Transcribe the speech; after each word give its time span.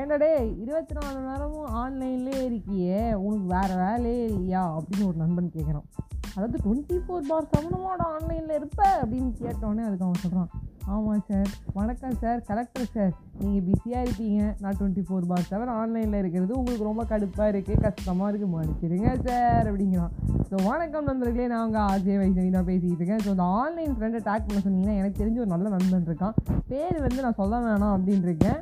ஏன்டா 0.00 0.16
டேய் 0.22 0.48
இருபத்தி 0.62 0.94
நாலு 0.96 1.12
மணி 1.16 1.26
நேரமும் 1.28 1.68
ஆன்லைன்லேயே 1.80 2.40
இருக்கியே 2.48 3.00
உனக்கு 3.24 3.46
வேறு 3.52 3.74
வேலையே 3.82 4.22
இல்லையா? 4.30 4.62
அப்படின்னு 4.78 5.08
ஒரு 5.10 5.18
நண்பன் 5.22 5.54
கேட்குறான் 5.56 5.86
அதாவது 6.36 6.58
டுவெண்ட்டி 6.64 6.96
ஃபோர் 7.04 7.28
பார் 7.28 7.50
செவனுமோட 7.52 8.00
ஆன்லைனில் 8.14 8.56
இருப்ப? 8.58 8.80
அப்படின்னு 9.02 9.30
கேட்டோடனே 9.42 9.84
அதுக்கு 9.88 10.06
அவன் 10.06 10.22
சொல்கிறான் 10.24 10.50
ஆமாம் 10.94 11.22
சார் 11.28 11.50
வணக்கம் 11.76 12.16
சார் 12.22 12.40
கலெக்டர் 12.48 12.90
சார் 12.94 13.12
நீங்கள் 13.42 13.64
பிஸியாக 13.68 14.02
இருப்பீங்க. 14.06 14.40
நான் 14.62 14.76
டுவெண்ட்டி 14.80 15.02
ஃபோர் 15.06 15.28
பார் 15.30 15.46
செவன் 15.50 15.72
ஆன்லைனில் 15.78 16.18
இருக்கிறது 16.22 16.52
உங்களுக்கு 16.58 16.88
ரொம்ப 16.88 17.04
கடுப்பாக 17.12 17.52
இருக்குது 17.52 17.82
கஷ்டமாக 17.86 18.28
இருக்குது 18.30 18.52
மன்னிச்சிடுங்க 18.54 19.12
சார் 19.28 19.66
அப்படிங்கிறான். 19.70 20.12
ஸோ 20.50 20.56
வணக்கம் 20.70 21.08
நண்பர்களே. 21.10 21.46
நான் 21.52 21.64
உங்கள் 21.68 21.86
ஆர்ஜே 21.92 22.16
வைஷ்ணவி 22.22 22.50
தான் 22.56 22.68
பேசிகிட்டு 22.70 23.00
இருக்கேன். 23.02 23.22
ஸோ 23.26 23.30
இந்த 23.36 23.46
ஆன்லைன் 23.62 23.96
ஃப்ரெண்டை 23.98 24.20
டேக் 24.28 24.46
பண்ண 24.48 24.60
சொன்னீங்கன்னா 24.66 24.98
எனக்கு 25.02 25.20
தெரிஞ்ச 25.22 25.38
ஒரு 25.44 25.52
நல்ல 25.54 25.68
நண்பன் 25.76 26.08
இருக்கான். 26.10 26.36
பேர் 26.72 27.00
வந்து 27.06 27.24
நான் 27.26 27.40
சொல்ல 27.42 27.62
வேணாம் 27.68 27.94
அப்படின்னு 27.96 28.28
இருக்கேன். 28.30 28.60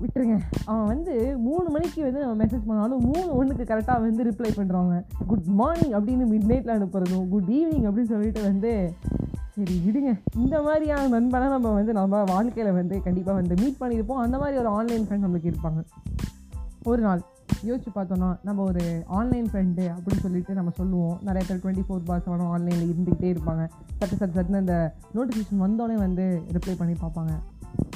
விட்டுருங்க. 0.00 0.36
அவன் 0.64 0.86
வந்து 0.86 1.14
மூணு 1.46 1.66
மணிக்கு 1.74 2.00
வந்து 2.02 2.20
நம்ம 2.24 2.36
மெசேஜ் 2.44 2.66
பண்ணாலும் 2.66 3.04
மூணு 3.10 3.26
ஒன்றுக்கு 3.36 3.64
கரெக்டாக 3.70 4.04
வந்து 4.06 4.26
ரிப்ளை 4.30 4.50
பண்ணுறவங்க 4.56 4.96
குட் 5.26 5.46
மார்னிங் 5.60 5.94
அப்படின்னு 5.98 6.26
மிட் 6.32 6.48
நைட்டில் 6.50 6.74
அனுப்புறதும் 6.76 7.28
குட் 7.28 7.50
ஈவினிங் 7.58 7.86
அப்படின்னு 7.88 8.12
சொல்லிட்டு 8.14 8.42
வந்து 8.42 8.72
சரி 9.56 9.74
விடுங்க. 9.84 10.10
இந்த 10.36 10.56
மாதிரியான 10.62 11.08
நண்பனை 11.08 11.46
நம்ம 11.48 11.68
வந்து 11.70 11.92
நம்ம 11.92 12.24
வாழ்க்கையில் 12.32 12.72
வந்து 12.72 12.96
கண்டிப்பாக 13.02 13.36
வந்து 13.40 13.54
மீட் 13.62 13.80
பண்ணியிருப்போம். 13.80 14.20
அந்த 14.24 14.36
மாதிரி 14.38 14.58
ஒரு 14.62 14.68
ஆன்லைன் 14.68 15.06
ஃப்ரெண்ட் 15.06 15.26
நம்மளுக்கு 15.26 15.52
இருப்பாங்க. 15.52 15.82
ஒரு 16.82 17.00
நாள் 17.02 17.22
யோசிச்சு 17.68 17.90
பார்த்தோன்னா 17.94 18.28
நம்ம 18.42 18.62
ஒரு 18.62 18.82
ஆன்லைன் 19.18 19.48
ஃப்ரெண்டு 19.52 19.84
அப்படின்னு 19.94 20.24
சொல்லிட்டு 20.26 20.54
நம்ம 20.54 20.72
சொல்லுவோம். 20.80 21.16
நிறைய 21.22 21.42
பேர் 21.48 21.62
டுவெண்ட்டி 21.62 21.84
ஃபோர் 21.86 22.04
பார் 22.04 22.22
செவனும் 22.26 22.52
ஆன்லைனில் 22.56 22.90
இருந்துக்கிட்டே 22.92 23.30
இருப்பாங்க. 23.34 23.64
சட்டு 23.98 24.18
சட்டு 24.20 24.36
சட்டுன்னு 24.38 24.62
அந்த 24.64 24.76
நோட்டிஃபிகேஷன் 25.14 25.64
வந்தோடனே 25.66 25.96
வந்து 26.06 26.26
ரிப்ளை 26.56 26.74
பண்ணி 26.78 26.96
பார்ப்பாங்க. 27.04 27.34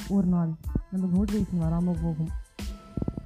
ஒரு 0.09 0.27
நாள் 0.27 0.51
நம்ம 0.91 1.17
நோட்டிஃபிகேஷன் 1.17 1.57
வராமல் 1.57 1.97
போகும். 2.03 2.29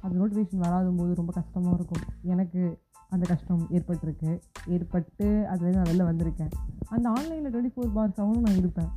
அந்த 0.02 0.18
நோட்டிஃபிகேஷன் 0.18 0.56
வராத 0.56 0.90
போது 0.90 1.14
ரொம்ப 1.14 1.32
கஷ்டமாக 1.32 1.74
இருக்கும். 1.74 2.02
எனக்கு 2.22 2.78
அந்த 3.08 3.26
கஷ்டம் 3.26 3.66
ஏற்பட்டிருக்கு. 3.70 4.40
ஏற்பட்டு 4.66 5.46
அதுலேருந்து 5.50 5.74
நான் 5.74 5.84
வெளில 5.84 6.14
வந்திருக்கேன். 6.14 6.50
அந்த 6.86 7.08
ஆன்லைனில் 7.08 7.52
டுவெண்ட்டி 7.52 7.78
ஃபோர் 7.78 7.92
பார் 7.92 8.08
செவனும் 8.08 8.40
நான் 8.40 8.56
இருப்பேன். 8.56 8.88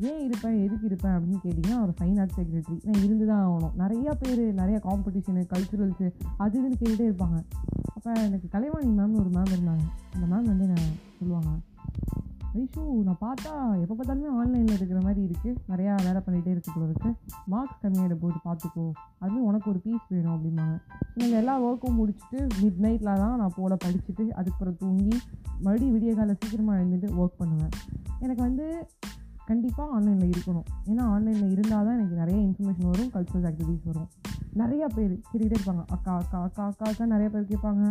ஏன் 0.00 0.24
இருப்பேன்? 0.24 0.62
எதுக்கு 0.62 0.86
இருப்பேன்? 0.86 1.12
அப்படின்னு 1.12 1.38
கேட்டிங்கன்னா 1.44 1.82
ஒரு 1.82 1.94
ஃபைன் 2.00 2.18
ஆர்ட்ஸ் 2.18 2.40
செக்ரட்டரி 2.40 2.80
நான் 2.82 3.02
இருந்து 3.02 3.26
தான் 3.26 3.46
ஆகணும். 3.46 3.72
நிறையா 3.78 4.14
பேர் 4.18 4.54
நிறையா 4.54 4.78
காம்படிஷனு 4.82 5.46
கல்ச்சுரல்ஸு 5.54 6.12
அது 6.36 6.62
இதுன்னு 6.62 6.76
கேட்டுகிட்டே 6.76 7.06
இருப்பாங்க. 7.10 7.44
அப்போ 7.94 8.12
எனக்கு 8.12 8.48
கலைவாணி 8.48 8.90
மேம்னு 8.90 9.20
ஒரு 9.20 9.30
மேம் 9.30 9.52
இருந்தாங்க. 9.54 9.84
அந்த 10.14 10.26
மேம் 10.26 10.44
வந்து 10.44 10.66
நான் 10.66 10.92
சொல்லுவாங்க? 11.18 11.48
ஐஷு 12.60 12.82
நான் 13.06 13.20
பார்த்தா 13.26 13.50
எப்போ 13.82 13.94
பார்த்தாலுமே 13.98 14.30
ஆன்லைனில் 14.38 14.74
இருக்கிற 14.76 14.98
மாதிரி 15.04 15.20
இருக்குது 15.26 15.60
நிறையா 15.70 15.92
வேலை 16.06 16.20
பண்ணிகிட்டே 16.24 16.50
இருக்கு 16.54 16.72
போல 16.74 16.86
இருக்குது 16.88 17.14
மார்க்ஸ் 17.52 17.78
கம்மியாகிட 17.82 18.16
போது 18.24 18.36
பார்த்துக்கோ. 18.48 18.84
அதுவும் 19.22 19.46
உனக்கு 19.50 19.68
ஒரு 19.72 19.80
பீஸ் 19.84 20.10
வேணும் 20.14 20.34
அப்படிம்பாங்க. 20.34 20.74
நீங்கள் 21.18 21.38
எல்லா 21.42 21.54
ஒர்க்கும் 21.66 21.96
முடிச்சுட்டு 22.00 22.40
மிட் 22.62 22.82
நைட்டில் 22.84 23.20
தான் 23.22 23.38
நான் 23.42 23.56
போல 23.58 23.76
படிச்சுட்டு 23.84 24.24
அதுக்கப்புறம் 24.38 24.76
தூங்கி 24.82 25.14
மறுபடியும் 25.64 25.94
விடிய 25.94 26.12
காலை 26.18 26.34
சீக்கிரமாக 26.40 26.80
எழுந்துட்டு 26.80 27.08
ஒர்க் 27.20 27.40
பண்ணுவேன். 27.42 27.72
எனக்கு 28.24 28.42
வந்து 28.48 28.66
கண்டிப்பாக 29.50 29.94
ஆன்லைனில் 29.96 30.34
இருக்கணும். 30.34 30.66
ஏன்னா 30.90 31.06
ஆன்லைனில் 31.14 31.54
இருந்தால் 31.54 31.86
தான் 31.86 31.96
எனக்கு 31.98 32.20
நிறைய 32.22 32.38
இன்ஃபர்மேஷன் 32.48 32.90
வரும் 32.92 33.10
கல்ச்சுரல் 33.14 33.48
ஆக்டிவிட்டிஸ் 33.50 33.88
வரும். 33.90 34.10
நிறையா 34.60 34.86
பேர் 34.96 35.12
கேட்டுக்கிட்டே 35.30 35.56
இருப்பாங்க. 35.58 35.84
அக்கா 35.94 36.12
அக்கா 36.22 36.38
அக்கா 36.48 36.64
அக்கா 36.72 36.86
அக்கா 36.90 37.04
நிறைய 37.14 37.28
பேர் 37.34 37.50
கேட்பாங்க. 37.52 37.84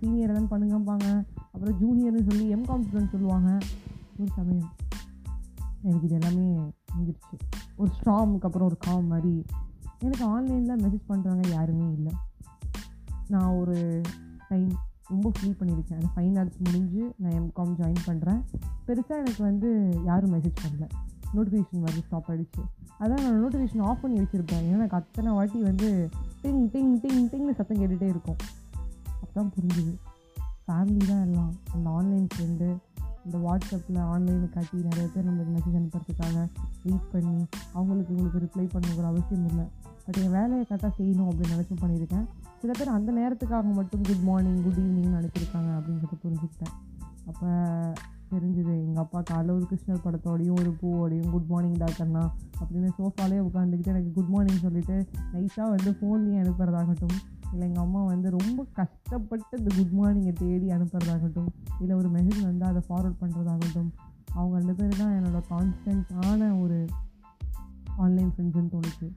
சீனியர் 0.00 0.32
எல்லாம் 0.32 0.50
பண்ணுங்கம்பாங்க. 0.52 1.08
அப்புறம் 1.52 1.76
ஜூனியர்னு 1.82 2.24
சொல்லி 2.30 2.46
எம்காம் 2.56 2.86
ஸ்டூடெண்ட் 2.86 3.14
சொல்லுவாங்க. 3.16 3.50
ஒரு 4.18 4.30
சமயம். 4.36 4.72
எனக்கு 5.82 6.06
இது 6.06 6.18
எல்லாமே 6.20 6.72
முடிஞ்சிருச்சு 6.96 7.38
ஒரு 7.76 7.90
ஸ்ட்ராமுக்கு 7.90 8.42
அப்புறம் 8.42 8.66
ஒரு 8.66 8.76
காம் 8.78 9.06
மாதிரி. 9.06 9.44
எனக்கு 9.98 10.24
ஆன்லைனில் 10.24 10.84
மெசேஜ் 10.84 11.10
பண்ணுறாங்க 11.10 11.50
யாருமே 11.50 11.92
இல்லை. 11.92 12.12
நான் 13.28 13.52
ஒரு 13.52 14.00
டைம் 14.48 14.72
ரொம்ப 15.08 15.32
ஃபீல் 15.40 15.56
பண்ணியிருக்கேன் 15.60 16.00
அந்த 16.00 16.08
ஃபைன் 16.16 16.38
ஆர்ட்ஸ் 16.38 16.56
முடிஞ்சு 16.64 17.14
நான் 17.18 17.32
எம்காம் 17.32 17.76
ஜாயின் 17.76 17.96
பண்ணுறேன் 18.06 18.42
பெருசாக 18.86 19.08
எனக்கு 19.08 19.34
வந்து 19.38 19.98
யாரும் 20.04 20.32
மெசேஜ் 20.32 20.54
பண்ணல. 20.66 20.88
நோட்டிஃபிகேஷன் 21.34 21.80
வந்து 21.80 22.02
ஸ்டாப் 22.06 22.30
ஆகிடுச்சு 22.30 22.62
அதான் 23.00 23.22
நான் 23.22 23.44
நோட்டிஃபிகேஷன் 23.44 23.82
ஆஃப் 23.82 24.02
பண்ணி 24.02 24.20
வச்சுருப்பேன். 24.20 24.60
ஏன்னா 24.60 24.72
எனக்கு 24.72 24.96
அத்தனை 24.96 25.32
வாட்டி 25.32 25.62
வந்து 25.62 26.10
டிங் 26.42 26.70
டிங் 26.72 26.94
டிங் 27.02 27.28
டிங்னு 27.32 27.54
சத்தம் 27.54 27.76
கேட்டுகிட்டே 27.76 28.08
இருக்கும். 28.08 28.36
அப்போ 29.04 29.26
தான் 29.32 29.52
புரிஞ்சுது. 29.60 29.94
ஃபேமிலி 30.38 31.08
தான் 31.08 31.22
எல்லாம். 31.22 31.52
அந்த 31.74 31.90
ஆன்லைன் 31.90 32.26
ஃப்ரெண்டு 32.34 32.76
இந்த 33.26 33.38
வாட்ஸ்அப்பில் 33.46 33.98
ஆன்லைனில் 33.98 34.54
காட்டி 34.54 34.82
நிறைய 34.82 35.06
பேர் 35.14 35.28
நம்மளுக்கு 35.28 35.54
மெசேஜ் 35.56 35.78
அனுப்புறதுக்காக 35.80 36.46
வெயிட் 36.82 37.10
பண்ணி 37.12 37.46
அவங்களுக்கு 37.72 38.14
உங்களுக்கு 38.14 38.42
ரிப்ளை 38.44 38.64
பண்ணணுங்கிற 38.64 39.06
அவசியம் 39.12 39.46
இல்லை. 39.46 39.64
பட் 40.06 40.16
என் 40.16 40.30
வேலையை 40.30 40.66
கரெக்டாக 40.68 40.92
செய்யணும் 40.98 41.28
அப்படின்னு 41.30 41.54
நினச்சி 41.54 41.76
பண்ணியிருக்கேன். 41.82 42.26
சில 42.60 42.72
பேர் 42.78 42.96
அந்த 42.98 43.12
நேரத்துக்காக 43.12 43.72
மட்டும் 43.72 44.02
குட் 44.02 44.22
மார்னிங் 44.22 44.62
குட் 44.62 44.82
ஈவினிங் 44.82 45.16
அனுப்பியிருக்காங்க 45.20 45.70
அப்படிங்கிறத 45.78 46.18
புரிஞ்சுக்கிட்டேன். 46.24 46.74
அப்போ 47.26 47.46
தெரிஞ்சுது 48.34 48.72
எங்கள் 48.84 49.02
அப்பா 49.04 49.22
காலைல 49.30 49.50
ஒரு 49.50 49.66
கிருஷ்ணர் 49.70 50.04
படத்தோடையும் 50.04 50.58
ஒரு 50.60 50.70
பூவோடையும் 50.82 51.30
குட் 51.30 51.48
மார்னிங் 51.48 51.76
டாக்டர்னா 51.76 52.22
அப்படின்னு 52.60 52.88
சோஃபாலே 52.98 53.38
உட்காந்துக்கிட்டு 53.48 53.92
எனக்கு 53.94 54.12
குட் 54.14 54.28
மார்னிங் 54.28 54.60
சொல்லிவிட்டு 54.60 54.96
நைஸாக 55.32 55.68
வந்து 55.74 55.90
ஃபோன்லேயும் 55.98 56.42
அனுப்புகிறதாகட்டும் 56.42 57.18
இல்லை 57.52 57.68
எங்கள் 57.68 57.82
அம்மா 57.82 58.04
வந்து 58.04 58.30
ரொம்ப 58.30 58.66
கஷ்டப்பட்டு 58.72 59.58
இந்த 59.58 59.74
குட் 59.76 59.94
மார்னிங்கை 59.98 60.32
தேடி 60.32 60.66
அனுப்புகிறதாகட்டும் 60.68 61.50
இல்லை 61.80 61.96
ஒரு 61.96 62.10
மெசேஜ் 62.10 62.42
வந்து 62.42 62.64
அதை 62.64 62.82
ஃபார்வர்ட் 62.88 63.20
பண்ணுறதாகட்டும் 63.20 63.90
அவங்க 64.32 64.56
ரெண்டு 64.58 64.74
பேர் 64.74 64.96
தான் 64.96 65.12
என்னோடய 65.18 65.42
கான்ஸ்டன்ட்டான 65.50 66.60
ஒரு 66.60 66.86
ஆன்லைன் 67.96 68.32
ஃப்ரெண்ட்ஸ்னு 68.36 68.72
தோணுச்சு. 68.74 69.08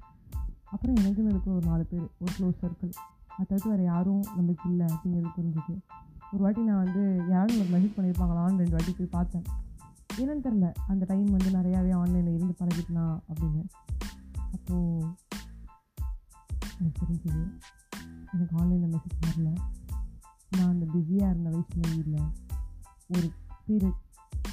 அப்புறம் 0.66 0.96
எனக்குன்னு 0.96 1.32
இருக்க 1.34 1.52
ஒரு 1.52 1.66
நாலு 1.68 1.86
பேர் 1.86 2.06
ஒரு 2.20 2.34
க்ளோஸ் 2.40 2.60
சர்க்கிள் 2.62 2.92
அதை 3.28 3.46
தவிர்த்து 3.48 3.70
வேறு 3.70 3.84
யாரும் 3.84 4.24
நம்மளுக்கு 4.38 4.66
இல்லை 4.66 4.86
அப்படிங்கிறது 4.86 5.32
புரிஞ்சுது. 5.38 5.76
ஒரு 6.34 6.44
வாட்டி 6.44 6.62
நான் 6.62 6.84
வந்து 6.84 7.24
யாரும் 7.30 7.56
எனக்கு 7.56 7.78
மெசேஜ் 7.78 7.98
பண்ணியிருப்பாங்களான்னு 7.98 8.62
ரெண்டு 8.62 8.72
வாட்டி 8.72 8.92
போய் 8.92 9.16
பார்த்தேன். 9.18 9.46
என்னன்னு 10.18 10.46
தெரில 10.48 10.74
அந்த 10.88 11.06
டைம் 11.08 11.30
வந்து 11.32 11.50
நிறையாவே 11.50 11.94
ஆன்லைனில் 11.96 12.34
இருந்து 12.34 12.56
பழகிட்டனா 12.60 13.20
அப்படின்னு. 13.30 13.64
அப்போது 14.52 15.06
எனக்கு 16.80 17.06
தெரிஞ்சுது 17.06 17.44
எனக்கு 18.34 18.58
ஆன்லைனில் 18.58 18.94
மெசேஜ் 18.94 19.28
வரல. 19.28 19.58
நான் 20.58 20.70
அந்த 20.70 20.86
பிஸியாக 20.94 21.32
இருந்த 21.32 21.50
வயசுல 21.50 21.98
இல்லை. 21.98 22.22
ஒரு 23.08 23.32
பீரியட் 23.68 24.00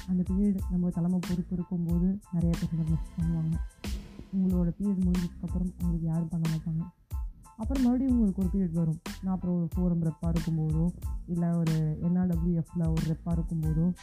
அந்த 0.07 0.23
பீரியட் 0.33 0.59
நம்ம 0.71 0.89
தலைமை 0.89 1.19
பொறுப்பு 1.19 1.53
இருக்கும்போது 1.53 2.19
நிறைய 2.31 2.55
பேர் 2.59 2.85
மெசேஜ் 2.91 3.21
பண்ணுவாங்க. 3.21 3.55
உங்களோட 4.37 4.71
பீரியட் 4.79 5.05
முடிஞ்சதுக்கப்புறம் 5.07 5.73
உங்களுக்கு 5.79 6.05
யாரும் 6.05 6.27
பண்ண 6.27 6.49
மாட்டாங்க. 6.49 6.96
அப்புறம் 7.57 7.83
மறுபடியும் 7.83 8.19
உங்களுக்கு 8.19 8.43
ஒரு 8.43 8.51
பீரியட் 8.53 8.73
வரும். 8.73 8.99
நான் 9.23 9.33
அப்புறம் 9.33 9.55
ஒரு 9.55 9.67
ஃபோரம் 9.75 9.99
ரெப்பாக 9.99 10.35
இருக்கும்போதோ 10.35 10.89
இல்லை 11.27 11.49
ஒரு 11.49 11.99
என்ஆர்டபிள்யூஎஃப்பில் 12.01 12.89
ஒரு 12.89 13.01
ரெப்பாக 13.07 13.37
இருக்கும்போதோ 13.37 13.93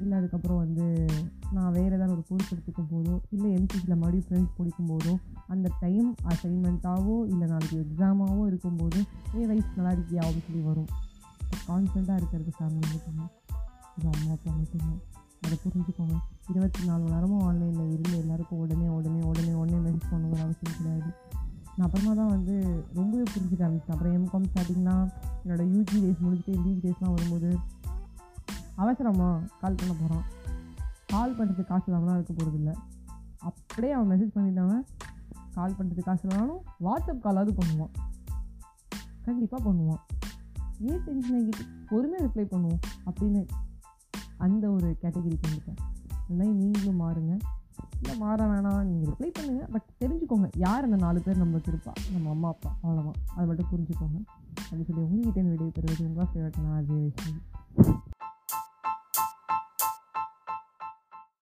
இல்லை 0.00 0.18
அதுக்கப்புறம் 0.18 0.56
வந்து 0.56 1.06
நான் 1.52 1.72
வேறு 1.72 1.94
ஏதாவது 1.94 2.10
ஒரு 2.10 2.24
கோர்ஸ் 2.28 2.54
எடுத்துக்கும் 2.54 2.94
போதோ 2.94 3.20
இல்லை 3.30 3.54
எம்சிசியில் 3.54 3.96
மறுபடியும் 3.96 4.24
ஃப்ரெண்ட்ஸ் 4.28 4.54
பிடிக்கும் 4.56 4.88
போதோ 4.88 5.16
அந்த 5.48 5.70
டைம் 5.80 6.14
அசைன்மெண்ட்டாகவோ 6.24 7.26
இல்லை 7.26 7.48
நாளைக்கு 7.48 7.86
எக்ஸாமாகவோ 7.86 8.46
இருக்கும்போது 8.46 9.04
ஏ 9.36 9.46
வயசு 9.46 9.66
நல்லா 9.76 9.92
இருக்கியா? 9.92 10.22
அப்படின்னு 10.26 10.46
சொல்லி 10.46 10.62
வரும். 10.62 10.86
கான்ஸ்டண்ட்டாக 11.68 12.16
இருக்கிறது 12.16 12.52
ஃபேமிலி 12.58 12.86
மட்டும்தான் 12.92 13.30
இது 13.98 14.08
அம்மா 14.12 14.32
அப்பா 14.32 14.52
மட்டும்தான். 14.52 15.00
அதை 15.40 15.58
புரிஞ்சுக்கோங்க. 15.64 16.16
இருபத்தி 16.50 16.86
நாலு 16.86 17.02
மணி 17.02 17.14
நேரமும் 17.14 17.42
ஆன்லைனில் 17.42 17.92
இருந்து 17.92 18.18
எல்லாருக்கும் 18.18 18.58
உடனே 18.58 18.88
உடனே 18.88 19.20
உடனே 19.20 19.52
உடனே 19.52 19.76
மெசேஜ் 19.76 20.10
பண்ணுங்கிற 20.10 20.38
அவசியம் 20.38 20.76
கிடையாது. 20.76 21.10
நான் 21.78 21.86
அப்புறமா 21.86 22.12
தான் 22.14 22.28
வந்து 22.28 22.84
ரொம்பவே 22.94 23.22
புரிஞ்சுக்க 23.22 23.58
ஆரம்பிச்சேன் 23.58 23.94
அப்புறம் 23.94 24.14
எம்காம் 24.14 24.46
ஸ்டார்டிங்லாம் 24.52 25.04
என்னோடய 25.44 25.66
யூஜி 25.74 25.98
டேஸ் 25.98 26.22
முடிச்சுட்டு 26.24 26.54
எம்பிஜி 26.54 26.80
டேஸ்லாம் 26.82 27.14
வரும்போது 27.14 27.58
அவசரமாக 28.74 29.46
கால் 29.60 29.74
பண்ண 29.74 29.92
போகிறான் 29.92 30.24
கால் 31.06 31.36
பண்ணுறதுக்கு 31.38 31.64
காசு 31.64 31.92
இல்லாமலாம் 31.92 32.14
இருக்க 32.14 32.32
போகிறது 32.32 32.58
இல்லை 32.58 32.74
அப்படியே 33.38 33.92
அவன் 33.92 34.10
மெசேஜ் 34.10 34.36
பண்ணிட்டாங்க 34.36 34.76
கால் 35.54 35.76
பண்ணுறதுக்கு 35.78 36.08
காசு 36.08 36.28
இல்லைனாலும் 36.28 36.60
வாட்ஸ்அப் 36.80 37.24
காலாவது 37.24 37.52
பண்ணுவான். 37.60 37.94
கண்டிப்பாக 39.24 39.70
பண்ணுவான். 39.70 40.02
ஏன் 40.80 41.00
டென்ஷன் 41.04 41.38
ஆகிட்டு 41.38 41.86
பொறுமையாக 41.88 42.26
ரிப்ளை 42.26 42.44
பண்ணுவோம் 42.44 42.80
அப்படின்னு 43.10 43.48
அந்த 44.36 44.70
ஒரு 44.70 44.96
கேட்டகரிக்கு 45.00 45.48
வந்துட்டேன். 45.48 45.80
அதனால் 46.28 46.54
நீங்களும் 46.54 47.00
மாறுங்க. 47.00 47.38
இல்லை 48.00 48.14
மாற 48.18 48.46
வேணாம். 48.46 48.82
நீங்கள் 48.82 49.10
ரிப்ளை 49.10 49.28
பண்ணுங்கள் 49.38 49.70
பட் 49.74 49.86
தெரிஞ்சுக்கோங்க 50.02 50.48
யார் 50.56 50.86
அந்த 50.88 50.96
நாலு 50.96 51.20
பேர் 51.20 51.42
நம்மளுக்கு 51.42 51.70
இருப்பா 51.72 51.92
நம்ம 52.12 52.30
அம்மா 52.30 52.48
அப்பா 52.48 52.70
அவ்வளோதான் 52.82 53.18
அதை 53.34 53.46
மட்டும் 53.46 53.70
புரிஞ்சுக்கோங்க. 53.72 54.18
அப்படின்னு 54.60 54.86
சொல்லி 54.88 55.02
உங்கள்கிட்ட 55.08 55.42
விடைபெறுவது 55.52 56.06
உங்கள் 56.06 56.30
ஃபேவரட் 56.32 56.60
நான் 56.64 56.78
அஜய் 56.80 57.10